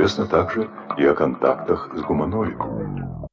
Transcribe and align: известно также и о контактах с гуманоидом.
известно 0.00 0.26
также 0.26 0.68
и 0.96 1.04
о 1.04 1.14
контактах 1.14 1.90
с 1.94 2.00
гуманоидом. 2.00 3.28